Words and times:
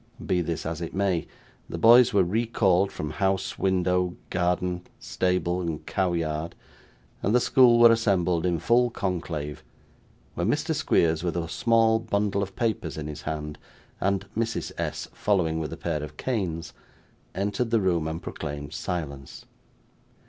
Be 0.25 0.41
this 0.41 0.65
as 0.65 0.81
it 0.81 0.95
may, 0.95 1.27
the 1.69 1.77
boys 1.77 2.11
were 2.11 2.23
recalled 2.23 2.91
from 2.91 3.11
house 3.11 3.59
window, 3.59 4.15
garden, 4.31 4.81
stable, 4.99 5.61
and 5.61 5.85
cow 5.85 6.13
yard, 6.13 6.55
and 7.21 7.35
the 7.35 7.39
school 7.39 7.77
were 7.77 7.91
assembled 7.91 8.43
in 8.43 8.57
full 8.57 8.89
conclave, 8.89 9.63
when 10.33 10.47
Mr. 10.49 10.73
Squeers, 10.73 11.23
with 11.23 11.37
a 11.37 11.47
small 11.47 11.99
bundle 11.99 12.41
of 12.41 12.55
papers 12.55 12.97
in 12.97 13.05
his 13.05 13.21
hand, 13.29 13.59
and 13.99 14.25
Mrs. 14.35 14.71
S. 14.75 15.07
following 15.13 15.59
with 15.59 15.71
a 15.71 15.77
pair 15.77 16.01
of 16.01 16.17
canes, 16.17 16.73
entered 17.35 17.69
the 17.69 17.79
room 17.79 18.07
and 18.07 18.23
proclaimed 18.23 18.73
silence. 18.73 19.45